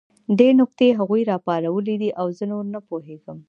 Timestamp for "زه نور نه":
2.37-2.79